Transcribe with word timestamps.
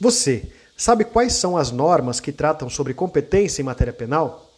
Você 0.00 0.50
sabe 0.76 1.04
quais 1.04 1.34
são 1.34 1.56
as 1.56 1.70
normas 1.70 2.20
que 2.20 2.32
tratam 2.32 2.68
sobre 2.68 2.94
competência 2.94 3.62
em 3.62 3.64
matéria 3.64 3.92
penal? 3.92 4.50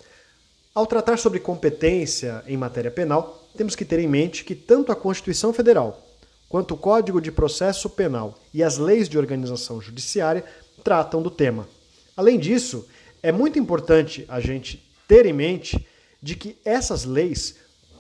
Ao 0.75 0.87
tratar 0.87 1.19
sobre 1.19 1.41
competência 1.41 2.43
em 2.47 2.57
matéria 2.57 2.91
penal, 2.91 3.47
temos 3.57 3.75
que 3.75 3.85
ter 3.85 3.99
em 3.99 4.09
mente 4.09 4.45
que 4.45 4.55
tanto 4.55 4.93
a 4.93 4.97
Constituição 4.97 5.53
Federal 5.53 6.03
quanto 6.49 6.75
o 6.75 6.77
Código 6.77 7.21
de 7.21 7.33
Processo 7.33 7.91
Penal 7.91 8.39
e 8.53 8.63
as 8.63 8.79
leis 8.79 9.09
de 9.09 9.19
organização 9.19 9.81
judiciária 9.81 10.45
tratam 10.85 11.23
do 11.23 11.31
tema. 11.31 11.69
Além 12.17 12.39
disso, 12.39 12.87
é 13.23 13.33
muito 13.33 13.59
importante 13.59 14.25
a 14.29 14.41
gente 14.41 14.83
ter 15.09 15.27
em 15.27 15.33
mente 15.33 15.87
de 16.23 16.35
que 16.35 16.57
essas 16.65 17.05
leis, 17.05 17.57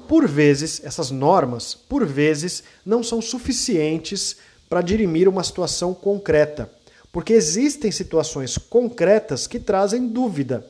por 0.09 0.27
vezes, 0.27 0.81
essas 0.85 1.11
normas, 1.11 1.75
por 1.75 2.07
vezes, 2.07 2.63
não 2.85 3.03
são 3.03 3.21
suficientes 3.21 4.37
para 4.69 4.83
dirimir 4.83 5.29
uma 5.29 5.45
situação 5.45 5.95
concreta, 5.95 6.71
porque 7.17 7.33
existem 7.33 7.91
situações 7.91 8.59
concretas 8.59 9.47
que 9.47 9.59
trazem 9.59 10.07
dúvida. 10.07 10.67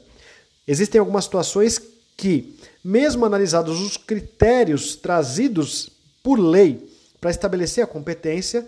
Existem 0.65 1.01
algumas 1.01 1.25
situações 1.25 1.77
que, 2.17 2.57
mesmo 2.85 3.27
analisados 3.27 3.81
os 3.81 3.97
critérios 3.97 4.95
trazidos 4.95 5.91
por 6.23 6.39
lei 6.39 6.89
para 7.21 7.33
estabelecer 7.33 7.83
a 7.83 7.87
competência, 7.89 8.65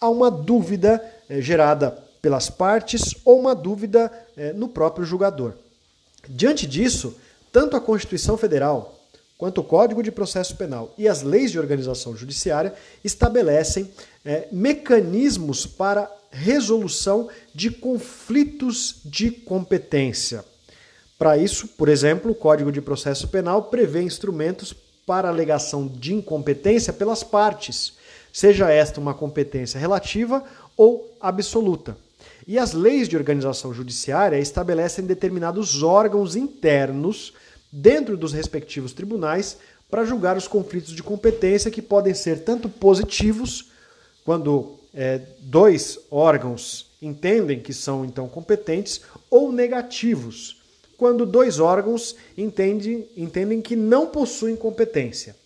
há 0.00 0.08
uma 0.08 0.30
dúvida 0.30 1.04
eh, 1.28 1.42
gerada 1.42 1.90
pelas 2.22 2.48
partes 2.48 3.14
ou 3.26 3.38
uma 3.38 3.54
dúvida 3.54 4.10
eh, 4.34 4.54
no 4.54 4.66
próprio 4.66 5.04
julgador. 5.04 5.52
Diante 6.26 6.66
disso, 6.66 7.14
tanto 7.52 7.76
a 7.76 7.80
Constituição 7.82 8.38
Federal 8.38 8.97
quanto 9.38 9.60
o 9.60 9.64
Código 9.64 10.02
de 10.02 10.10
Processo 10.10 10.56
Penal 10.56 10.92
e 10.98 11.06
as 11.06 11.22
leis 11.22 11.52
de 11.52 11.60
organização 11.60 12.16
judiciária 12.16 12.74
estabelecem 13.04 13.88
é, 14.24 14.48
mecanismos 14.50 15.64
para 15.64 16.10
resolução 16.30 17.28
de 17.54 17.70
conflitos 17.70 18.96
de 19.04 19.30
competência. 19.30 20.44
Para 21.16 21.38
isso, 21.38 21.68
por 21.68 21.88
exemplo, 21.88 22.32
o 22.32 22.34
Código 22.34 22.72
de 22.72 22.80
Processo 22.80 23.28
Penal 23.28 23.64
prevê 23.64 24.02
instrumentos 24.02 24.74
para 25.06 25.28
alegação 25.28 25.86
de 25.86 26.14
incompetência 26.14 26.92
pelas 26.92 27.22
partes, 27.22 27.94
seja 28.32 28.70
esta 28.70 29.00
uma 29.00 29.14
competência 29.14 29.78
relativa 29.78 30.44
ou 30.76 31.10
absoluta. 31.20 31.96
E 32.46 32.58
as 32.58 32.72
leis 32.72 33.08
de 33.08 33.16
organização 33.16 33.72
judiciária 33.72 34.38
estabelecem 34.38 35.04
determinados 35.06 35.82
órgãos 35.82 36.36
internos 36.36 37.32
dentro 37.70 38.16
dos 38.16 38.32
respectivos 38.32 38.92
tribunais 38.92 39.58
para 39.90 40.04
julgar 40.04 40.36
os 40.36 40.46
conflitos 40.46 40.94
de 40.94 41.02
competência 41.02 41.70
que 41.70 41.82
podem 41.82 42.14
ser 42.14 42.40
tanto 42.44 42.68
positivos, 42.68 43.70
quando 44.24 44.78
é, 44.94 45.20
dois 45.40 45.98
órgãos 46.10 46.90
entendem 47.00 47.60
que 47.60 47.72
são 47.72 48.04
então 48.04 48.28
competentes, 48.28 49.00
ou 49.30 49.50
negativos, 49.52 50.62
quando 50.96 51.24
dois 51.24 51.60
órgãos 51.60 52.16
entendem, 52.36 53.08
entendem 53.16 53.62
que 53.62 53.76
não 53.76 54.08
possuem 54.08 54.56
competência. 54.56 55.36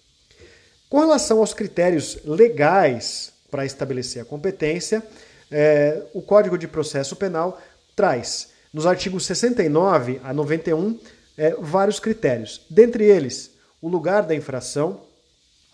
Com 0.88 0.98
relação 0.98 1.38
aos 1.38 1.54
critérios 1.54 2.18
legais 2.24 3.32
para 3.50 3.64
estabelecer 3.64 4.22
a 4.22 4.24
competência, 4.24 5.02
é, 5.50 6.02
o 6.14 6.22
Código 6.22 6.56
de 6.56 6.66
Processo 6.66 7.14
Penal 7.14 7.60
traz, 7.94 8.48
nos 8.72 8.86
artigos 8.86 9.26
69 9.26 10.20
a 10.24 10.32
91, 10.32 10.98
é, 11.36 11.54
vários 11.58 11.98
critérios. 11.98 12.62
Dentre 12.68 13.04
eles, 13.04 13.52
o 13.80 13.88
lugar 13.88 14.22
da 14.22 14.34
infração, 14.34 15.00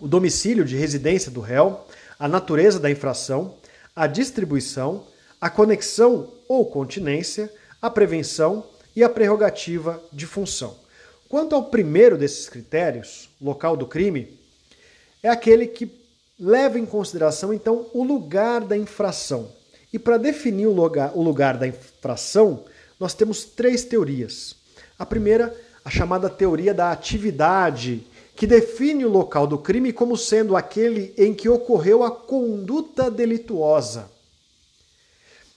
o 0.00 0.06
domicílio 0.06 0.64
de 0.64 0.76
residência 0.76 1.30
do 1.30 1.40
réu, 1.40 1.84
a 2.18 2.28
natureza 2.28 2.78
da 2.78 2.90
infração, 2.90 3.54
a 3.94 4.06
distribuição, 4.06 5.06
a 5.40 5.50
conexão 5.50 6.32
ou 6.48 6.66
continência, 6.66 7.52
a 7.80 7.90
prevenção 7.90 8.64
e 8.94 9.04
a 9.04 9.08
prerrogativa 9.08 10.02
de 10.12 10.26
função. 10.26 10.76
Quanto 11.28 11.54
ao 11.54 11.64
primeiro 11.64 12.16
desses 12.16 12.48
critérios, 12.48 13.28
local 13.40 13.76
do 13.76 13.86
crime, 13.86 14.38
é 15.22 15.28
aquele 15.28 15.66
que 15.66 15.90
leva 16.38 16.78
em 16.78 16.86
consideração 16.86 17.52
então 17.52 17.86
o 17.92 18.02
lugar 18.02 18.62
da 18.62 18.76
infração. 18.76 19.50
E 19.92 19.98
para 19.98 20.16
definir 20.16 20.66
o 20.66 20.72
lugar, 20.72 21.12
o 21.14 21.22
lugar 21.22 21.56
da 21.56 21.66
infração, 21.66 22.64
nós 22.98 23.14
temos 23.14 23.44
três 23.44 23.84
teorias. 23.84 24.56
A 24.98 25.06
primeira, 25.06 25.54
a 25.84 25.90
chamada 25.90 26.28
teoria 26.28 26.74
da 26.74 26.90
atividade, 26.90 28.06
que 28.34 28.46
define 28.46 29.04
o 29.04 29.10
local 29.10 29.46
do 29.46 29.58
crime 29.58 29.92
como 29.92 30.16
sendo 30.16 30.56
aquele 30.56 31.14
em 31.16 31.34
que 31.34 31.48
ocorreu 31.48 32.02
a 32.02 32.10
conduta 32.10 33.10
delituosa. 33.10 34.10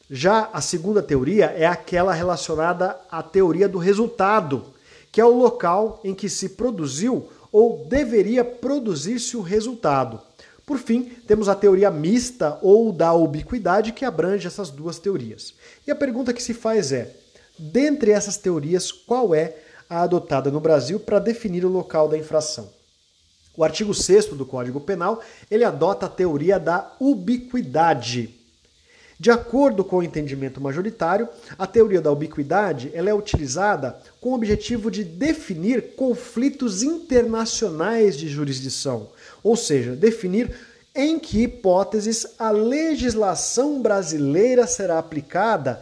Já 0.09 0.49
a 0.51 0.59
segunda 0.59 1.01
teoria 1.01 1.45
é 1.45 1.65
aquela 1.65 2.13
relacionada 2.13 2.99
à 3.09 3.23
teoria 3.23 3.69
do 3.69 3.77
resultado, 3.77 4.65
que 5.11 5.21
é 5.21 5.25
o 5.25 5.37
local 5.37 6.01
em 6.03 6.13
que 6.13 6.27
se 6.27 6.49
produziu 6.49 7.29
ou 7.51 7.85
deveria 7.85 8.43
produzir-se 8.43 9.37
o 9.37 9.41
resultado. 9.41 10.19
Por 10.65 10.77
fim, 10.77 11.03
temos 11.27 11.49
a 11.49 11.55
teoria 11.55 11.91
mista 11.91 12.57
ou 12.61 12.91
da 12.91 13.13
ubiquidade, 13.13 13.91
que 13.91 14.05
abrange 14.05 14.47
essas 14.47 14.69
duas 14.69 14.99
teorias. 14.99 15.53
E 15.85 15.91
a 15.91 15.95
pergunta 15.95 16.33
que 16.33 16.41
se 16.41 16.53
faz 16.53 16.91
é: 16.91 17.15
Dentre 17.63 18.09
essas 18.09 18.37
teorias, 18.37 18.91
qual 18.91 19.35
é 19.35 19.55
a 19.87 20.01
adotada 20.01 20.49
no 20.49 20.59
Brasil 20.59 20.99
para 20.99 21.19
definir 21.19 21.63
o 21.63 21.69
local 21.69 22.09
da 22.09 22.17
infração? 22.17 22.67
O 23.55 23.63
artigo 23.63 23.93
6 23.93 24.29
do 24.29 24.47
Código 24.47 24.81
Penal, 24.81 25.21
ele 25.49 25.63
adota 25.63 26.07
a 26.07 26.09
teoria 26.09 26.57
da 26.57 26.91
ubiquidade. 26.99 28.35
De 29.19 29.29
acordo 29.29 29.83
com 29.83 29.97
o 29.97 30.03
entendimento 30.03 30.59
majoritário, 30.59 31.29
a 31.55 31.67
teoria 31.67 32.01
da 32.01 32.11
ubiquidade 32.11 32.89
ela 32.95 33.11
é 33.11 33.13
utilizada 33.13 33.95
com 34.19 34.31
o 34.31 34.33
objetivo 34.33 34.89
de 34.89 35.03
definir 35.03 35.95
conflitos 35.95 36.81
internacionais 36.81 38.17
de 38.17 38.27
jurisdição, 38.27 39.09
ou 39.43 39.55
seja, 39.55 39.95
definir 39.95 40.51
em 40.95 41.19
que 41.19 41.43
hipóteses 41.43 42.25
a 42.39 42.49
legislação 42.49 43.79
brasileira 43.83 44.65
será 44.65 44.97
aplicada 44.97 45.79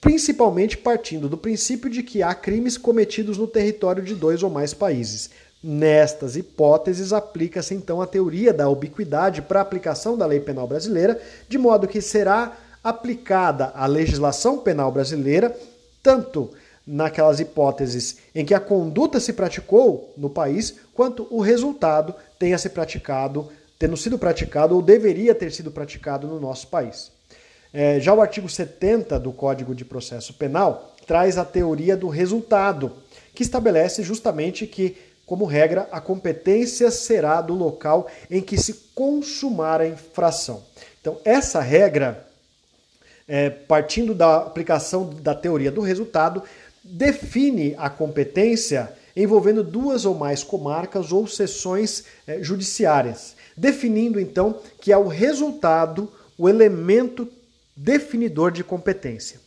principalmente 0.00 0.78
partindo 0.78 1.28
do 1.28 1.36
princípio 1.36 1.90
de 1.90 2.02
que 2.02 2.22
há 2.22 2.34
crimes 2.34 2.78
cometidos 2.78 3.36
no 3.36 3.46
território 3.46 4.02
de 4.02 4.14
dois 4.14 4.42
ou 4.42 4.50
mais 4.50 4.72
países. 4.72 5.30
Nestas 5.62 6.36
hipóteses, 6.36 7.12
aplica-se 7.12 7.74
então 7.74 8.00
a 8.00 8.06
teoria 8.06 8.52
da 8.52 8.68
ubiquidade 8.68 9.42
para 9.42 9.60
a 9.60 9.62
aplicação 9.62 10.16
da 10.16 10.24
lei 10.24 10.40
penal 10.40 10.66
brasileira, 10.66 11.20
de 11.48 11.58
modo 11.58 11.86
que 11.86 12.00
será 12.00 12.56
aplicada 12.82 13.72
a 13.74 13.84
legislação 13.86 14.58
penal 14.58 14.90
brasileira 14.90 15.54
tanto 16.02 16.50
naquelas 16.86 17.40
hipóteses 17.40 18.16
em 18.34 18.44
que 18.44 18.54
a 18.54 18.60
conduta 18.60 19.20
se 19.20 19.32
praticou 19.32 20.12
no 20.16 20.30
país, 20.30 20.76
quanto 20.94 21.26
o 21.30 21.40
resultado 21.40 22.14
tenha 22.38 22.58
se 22.58 22.70
praticado, 22.70 23.48
tendo 23.78 23.96
sido 23.96 24.18
praticado 24.18 24.74
ou 24.74 24.82
deveria 24.82 25.34
ter 25.34 25.52
sido 25.52 25.70
praticado 25.70 26.26
no 26.26 26.40
nosso 26.40 26.68
país. 26.68 27.12
É, 27.72 28.00
já 28.00 28.12
o 28.12 28.20
artigo 28.20 28.48
70 28.48 29.18
do 29.18 29.32
Código 29.32 29.74
de 29.74 29.84
Processo 29.84 30.34
Penal 30.34 30.92
traz 31.06 31.38
a 31.38 31.44
teoria 31.44 31.96
do 31.96 32.08
resultado, 32.08 32.92
que 33.34 33.42
estabelece 33.42 34.02
justamente 34.02 34.66
que, 34.66 34.96
como 35.24 35.44
regra, 35.44 35.88
a 35.92 36.00
competência 36.00 36.90
será 36.90 37.40
do 37.40 37.54
local 37.54 38.08
em 38.28 38.40
que 38.40 38.58
se 38.58 38.74
consumar 38.94 39.80
a 39.80 39.86
infração. 39.86 40.64
Então, 41.00 41.18
essa 41.24 41.60
regra, 41.60 42.26
é, 43.26 43.48
partindo 43.48 44.14
da 44.14 44.38
aplicação 44.38 45.08
da 45.08 45.34
teoria 45.34 45.70
do 45.70 45.80
resultado, 45.80 46.42
define 46.82 47.74
a 47.78 47.88
competência 47.88 48.92
envolvendo 49.14 49.62
duas 49.62 50.04
ou 50.04 50.14
mais 50.14 50.42
comarcas 50.42 51.12
ou 51.12 51.26
seções 51.26 52.04
é, 52.26 52.42
judiciárias, 52.42 53.36
definindo 53.56 54.18
então 54.18 54.60
que 54.80 54.92
é 54.92 54.96
o 54.96 55.06
resultado 55.06 56.10
o 56.38 56.48
elemento 56.48 57.28
definidor 57.76 58.50
de 58.50 58.64
competência. 58.64 59.40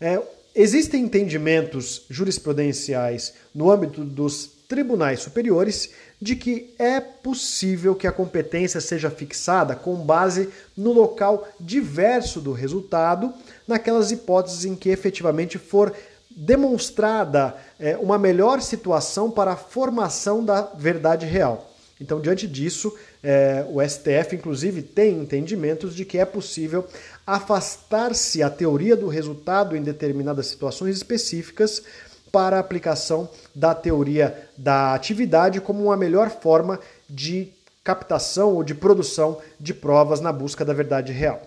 É, 0.00 0.20
existem 0.54 1.02
entendimentos 1.02 2.04
jurisprudenciais 2.08 3.34
no 3.54 3.70
âmbito 3.70 4.04
dos 4.04 4.50
tribunais 4.68 5.20
superiores 5.20 5.90
de 6.20 6.34
que 6.34 6.74
é 6.78 7.00
possível 7.00 7.94
que 7.94 8.06
a 8.06 8.12
competência 8.12 8.80
seja 8.80 9.10
fixada 9.10 9.76
com 9.76 9.94
base 9.96 10.48
no 10.76 10.92
local 10.92 11.46
diverso 11.60 12.40
do 12.40 12.52
resultado, 12.52 13.32
naquelas 13.68 14.10
hipóteses 14.10 14.64
em 14.64 14.74
que 14.74 14.88
efetivamente 14.88 15.58
for 15.58 15.94
demonstrada 16.30 17.54
é, 17.78 17.96
uma 17.96 18.18
melhor 18.18 18.60
situação 18.60 19.30
para 19.30 19.52
a 19.52 19.56
formação 19.56 20.44
da 20.44 20.62
verdade 20.62 21.26
real. 21.26 21.70
Então, 22.00 22.20
diante 22.20 22.46
disso, 22.46 22.92
é, 23.24 23.64
o 23.70 23.80
STF, 23.80 24.36
inclusive, 24.36 24.82
tem 24.82 25.18
entendimentos 25.18 25.94
de 25.96 26.04
que 26.04 26.18
é 26.18 26.26
possível 26.26 26.86
afastar-se 27.26 28.42
a 28.42 28.50
teoria 28.50 28.94
do 28.94 29.08
resultado 29.08 29.74
em 29.74 29.82
determinadas 29.82 30.46
situações 30.46 30.94
específicas 30.94 31.82
para 32.30 32.58
a 32.58 32.60
aplicação 32.60 33.28
da 33.54 33.74
teoria 33.74 34.48
da 34.58 34.92
atividade 34.92 35.58
como 35.58 35.84
uma 35.84 35.96
melhor 35.96 36.28
forma 36.28 36.78
de 37.08 37.50
captação 37.82 38.54
ou 38.54 38.62
de 38.62 38.74
produção 38.74 39.40
de 39.58 39.72
provas 39.72 40.20
na 40.20 40.32
busca 40.32 40.64
da 40.64 40.74
verdade 40.74 41.10
real. 41.10 41.40